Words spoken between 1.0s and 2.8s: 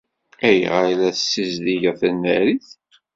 tessizdigeḍ tanarit?